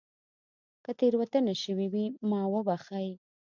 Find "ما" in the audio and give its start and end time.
2.29-2.41